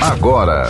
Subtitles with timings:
[0.00, 0.68] agora.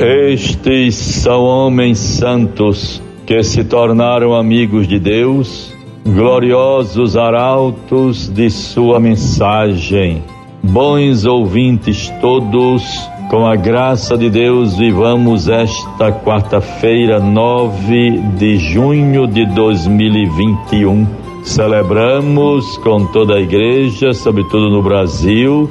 [0.00, 5.74] Estes são homens santos que se tornaram amigos de Deus,
[6.14, 10.22] gloriosos arautos de sua mensagem.
[10.62, 12.82] Bons ouvintes todos,
[13.30, 21.06] com a graça de Deus, vivamos esta quarta-feira, 9 de junho de 2021.
[21.42, 25.70] Celebramos com toda a igreja, sobretudo no Brasil,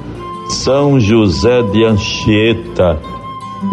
[0.49, 2.99] São José de Anchieta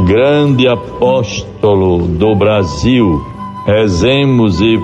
[0.05, 3.25] grande apóstolo do Brasil.
[3.67, 4.79] Rezemos e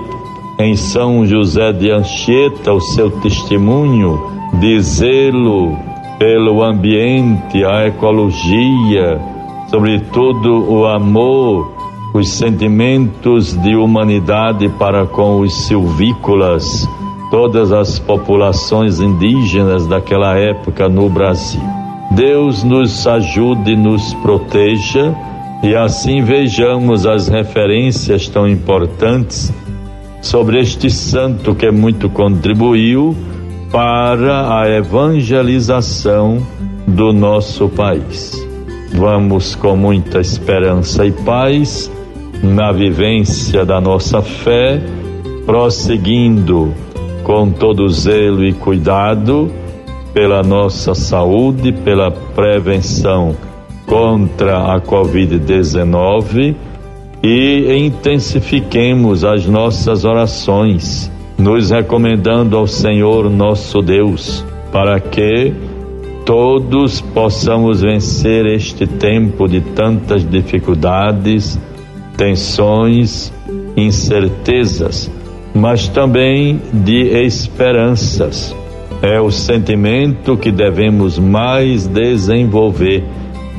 [0.63, 4.19] em São José de Anchieta o seu testemunho
[4.59, 5.77] de zelo
[6.17, 9.19] pelo ambiente, a ecologia,
[9.67, 11.69] sobretudo o amor,
[12.13, 16.87] os sentimentos de humanidade para com os silvícolas,
[17.29, 21.61] todas as populações indígenas daquela época no Brasil.
[22.11, 25.13] Deus nos ajude, nos proteja
[25.61, 29.51] e assim vejamos as referências tão importantes
[30.23, 33.15] sobre este santo que muito contribuiu
[33.69, 36.41] para a evangelização
[36.87, 38.33] do nosso país.
[38.93, 41.91] Vamos com muita esperança e paz
[42.41, 44.81] na vivência da nossa fé,
[45.45, 46.73] prosseguindo
[47.23, 49.51] com todo zelo e cuidado
[50.13, 53.35] pela nossa saúde, pela prevenção
[53.85, 56.55] contra a Covid-19
[57.23, 65.53] e intensifiquemos as nossas orações, nos recomendando ao Senhor nosso Deus, para que
[66.25, 71.57] todos possamos vencer este tempo de tantas dificuldades,
[72.17, 73.31] tensões,
[73.77, 75.09] incertezas,
[75.55, 78.53] mas também de esperanças.
[79.01, 83.03] É o sentimento que devemos mais desenvolver,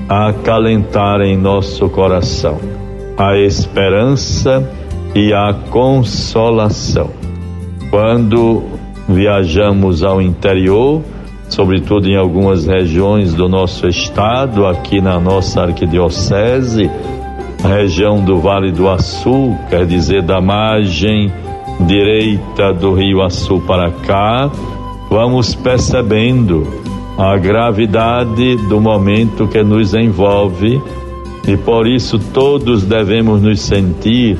[0.08, 2.83] acalentar em nosso coração
[3.16, 4.68] a esperança
[5.14, 7.10] e a consolação.
[7.90, 8.62] Quando
[9.08, 11.02] viajamos ao interior,
[11.48, 16.90] sobretudo em algumas regiões do nosso estado, aqui na nossa arquidiocese,
[17.62, 21.32] região do Vale do Açu, quer dizer da margem
[21.86, 24.50] direita do Rio Açu para cá,
[25.08, 26.66] vamos percebendo
[27.16, 30.82] a gravidade do momento que nos envolve
[31.46, 34.38] e por isso todos devemos nos sentir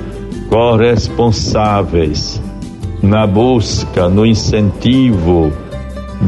[0.48, 2.40] corresponsáveis
[3.02, 5.52] na busca, no incentivo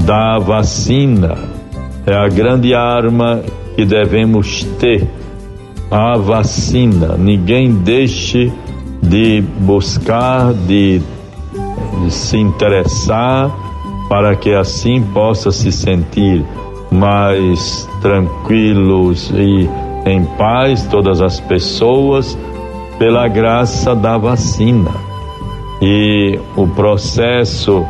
[0.05, 1.39] da vacina.
[2.07, 3.43] É a grande arma
[3.75, 5.09] que devemos ter,
[5.91, 7.17] a vacina.
[7.17, 8.53] Ninguém deixe
[9.03, 11.01] de buscar, de,
[12.03, 13.51] de se interessar
[14.09, 16.45] para que assim possa se sentir
[16.91, 19.69] mais tranquilos e
[20.07, 22.39] em paz todas as pessoas
[22.99, 24.91] pela graça da vacina.
[25.83, 27.85] E o processo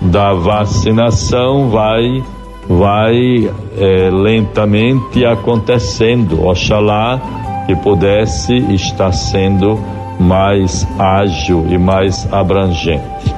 [0.00, 2.22] da vacinação vai
[2.68, 6.46] vai é, lentamente acontecendo.
[6.46, 7.20] Oxalá
[7.66, 9.78] que pudesse estar sendo
[10.18, 13.34] mais ágil e mais abrangente.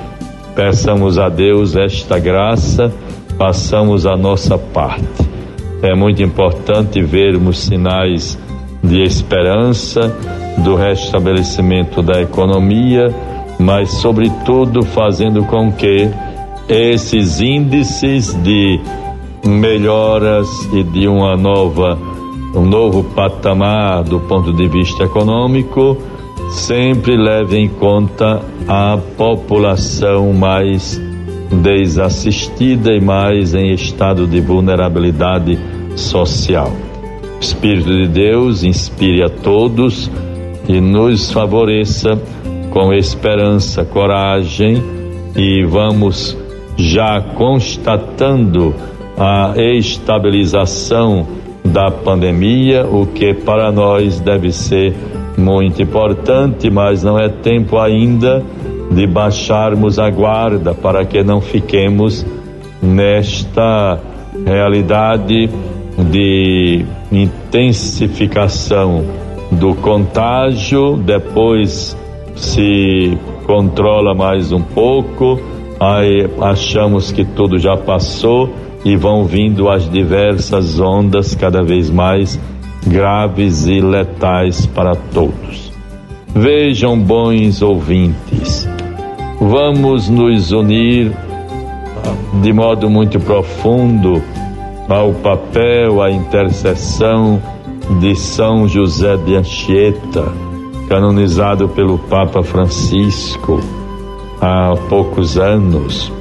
[0.55, 2.93] Peçamos a Deus esta graça,
[3.37, 5.34] façamos a nossa parte.
[5.85, 8.39] É muito importante vermos sinais
[8.83, 10.17] de esperança,
[10.65, 13.15] do restabelecimento da economia,
[13.59, 16.09] mas, sobretudo, fazendo com que
[16.67, 18.81] esses índices de
[19.45, 21.99] melhoras e de uma nova,
[22.55, 25.99] um novo patamar do ponto de vista econômico
[26.49, 30.99] sempre leve em conta a população mais
[31.51, 35.59] desassistida e mais em estado de vulnerabilidade
[35.97, 36.73] social.
[37.41, 40.11] Espírito de Deus inspire a todos
[40.69, 42.19] e nos favoreça
[42.71, 44.83] com esperança, coragem
[45.37, 46.37] e vamos
[46.77, 48.75] já constatando
[49.17, 51.27] a estabilização
[51.65, 54.95] da pandemia, o que para nós deve ser
[55.37, 58.43] muito importante, mas não é tempo ainda
[58.91, 62.25] de baixarmos a guarda para que não fiquemos
[62.83, 64.01] nesta
[64.47, 65.49] realidade
[66.11, 69.05] de intensificação
[69.51, 71.97] do contágio, depois
[72.35, 73.17] se
[73.47, 75.41] controla mais um pouco,
[75.79, 78.51] aí achamos que tudo já passou
[78.85, 82.39] e vão vindo as diversas ondas cada vez mais
[82.87, 85.74] graves e letais para todos.
[86.35, 88.69] Vejam, bons ouvintes,
[89.41, 91.13] vamos nos unir
[92.43, 94.21] de modo muito profundo
[94.89, 97.41] ao papel, à intercessão
[98.01, 100.25] de São José de Anchieta,
[100.89, 103.61] canonizado pelo Papa Francisco
[104.41, 106.13] há poucos anos.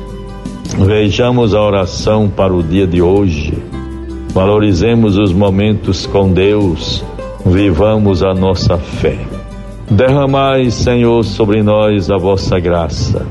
[0.77, 3.51] Vejamos a oração para o dia de hoje.
[4.29, 7.03] Valorizemos os momentos com Deus.
[7.43, 9.32] Vivamos a nossa fé.
[9.93, 13.27] Derramai, Senhor, sobre nós a vossa graça,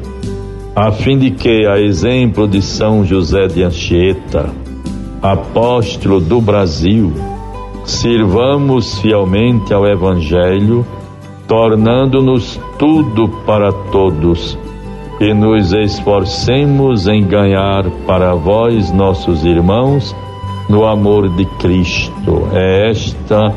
[0.76, 4.49] a fim de que, a exemplo de São José de Anchieta,
[5.20, 7.12] apóstolo do Brasil,
[7.85, 10.87] sirvamos fielmente ao Evangelho,
[11.49, 14.56] tornando-nos tudo para todos
[15.20, 20.14] e nos esforcemos em ganhar para vós, nossos irmãos,
[20.69, 22.49] no amor de Cristo.
[22.53, 23.53] É esta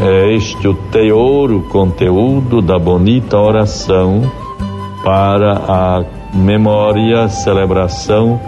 [0.00, 4.22] é este o teor, o conteúdo da bonita oração
[5.04, 6.04] para a
[6.34, 8.40] memória, celebração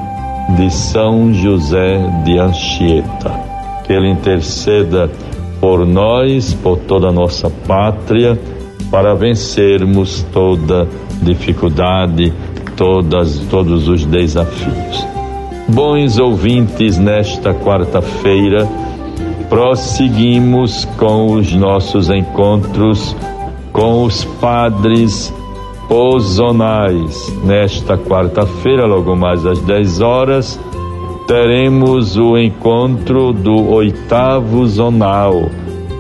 [0.56, 3.30] de São José de Anchieta.
[3.86, 5.10] Que ele interceda
[5.60, 8.38] por nós, por toda a nossa pátria,
[8.90, 10.88] para vencermos toda
[11.22, 12.32] dificuldade,
[12.76, 15.06] todas, todos os desafios.
[15.68, 18.68] Bons ouvintes, nesta quarta-feira,
[19.54, 23.14] prosseguimos com os nossos encontros
[23.72, 25.32] com os padres
[25.88, 27.32] ozonais.
[27.44, 30.60] Nesta quarta-feira, logo mais às 10 horas,
[31.28, 35.48] teremos o encontro do oitavo zonal,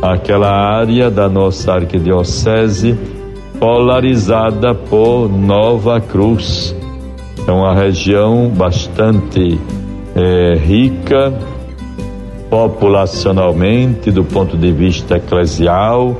[0.02, 2.98] aquela área da nossa arquidiocese
[3.60, 6.74] polarizada por Nova Cruz.
[7.46, 9.60] É uma região bastante
[10.16, 11.53] é, rica
[12.54, 16.16] populacionalmente, do ponto de vista eclesial,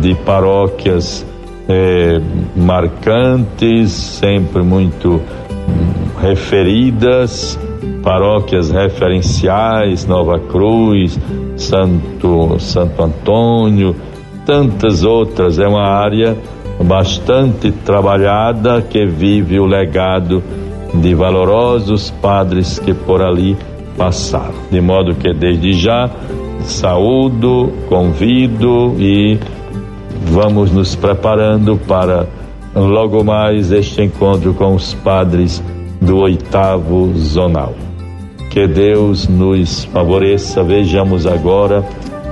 [0.00, 1.26] de paróquias
[1.68, 2.20] é,
[2.54, 7.58] marcantes, sempre muito hum, referidas,
[8.00, 11.18] paróquias referenciais, Nova Cruz,
[11.56, 13.96] Santo, Santo Antônio,
[14.46, 15.58] tantas outras.
[15.58, 16.36] É uma área
[16.80, 20.40] bastante trabalhada que vive o legado
[20.94, 23.56] de valorosos padres que por ali
[23.96, 24.54] passaram.
[24.70, 26.10] De modo que desde já
[26.62, 29.38] saúdo, convido e
[30.30, 32.26] vamos nos preparando para
[32.74, 35.62] logo mais este encontro com os padres
[36.00, 37.74] do oitavo zonal.
[38.50, 40.62] Que Deus nos favoreça.
[40.62, 41.84] Vejamos agora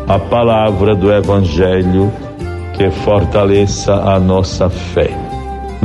[0.08, 2.10] a palavra do Evangelho
[2.74, 5.10] que fortaleça a nossa fé.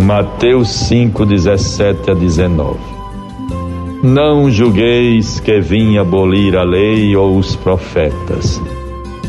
[0.01, 2.98] Mateus 5, 17 a 19.
[4.01, 8.61] Não julgueis que vim abolir a lei ou os profetas.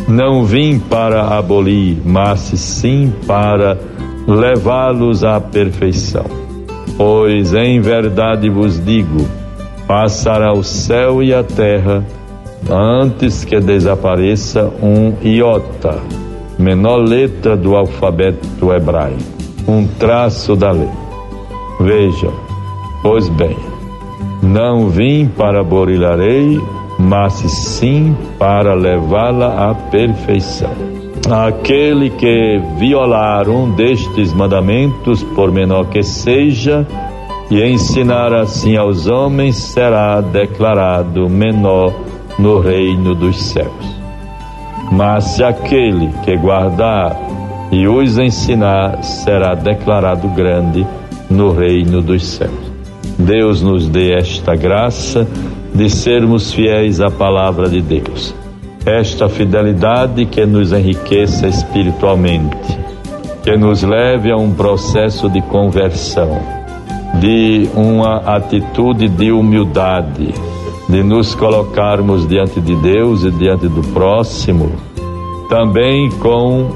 [0.06, 3.76] Não vim para abolir, mas sim para
[4.28, 6.26] levá-los à perfeição.
[6.96, 9.26] Pois em verdade vos digo:
[9.88, 12.06] passará o céu e a terra
[12.70, 15.98] antes que desapareça um iota
[16.60, 19.18] menor letra do alfabeto hebraico,
[19.66, 20.90] um traço da lei.
[21.80, 22.30] Veja,
[23.02, 23.56] pois bem,
[24.42, 26.60] não vim para lei,
[26.98, 30.70] mas sim para levá-la à perfeição.
[31.30, 36.86] Aquele que violar um destes mandamentos, por menor que seja,
[37.50, 41.92] e ensinar assim aos homens, será declarado menor
[42.38, 44.00] no reino dos céus.
[44.90, 47.16] Mas se aquele que guardar
[47.70, 50.86] e os ensinar será declarado grande
[51.28, 52.69] no reino dos céus.
[53.20, 55.26] Deus nos dê esta graça
[55.74, 58.34] de sermos fiéis à palavra de Deus.
[58.84, 62.78] Esta fidelidade que nos enriqueça espiritualmente,
[63.42, 66.40] que nos leve a um processo de conversão,
[67.20, 70.34] de uma atitude de humildade,
[70.88, 74.72] de nos colocarmos diante de Deus e diante do próximo,
[75.48, 76.70] também com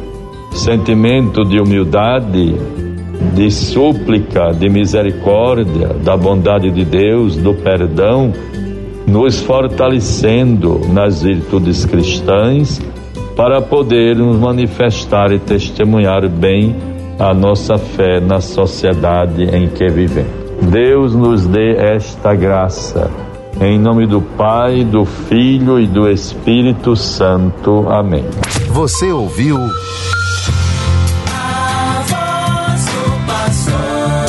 [0.53, 2.55] sentimento de humildade,
[3.35, 8.33] de súplica, de misericórdia, da bondade de Deus, do perdão,
[9.07, 12.81] nos fortalecendo nas virtudes cristãs
[13.37, 16.75] para podermos manifestar e testemunhar bem
[17.19, 20.45] a nossa fé na sociedade em que vivemos.
[20.63, 23.11] Deus nos dê esta graça
[23.61, 27.87] em nome do Pai, do Filho e do Espírito Santo.
[27.89, 28.25] Amém.
[28.71, 29.59] Você ouviu.
[33.35, 34.24] my soul.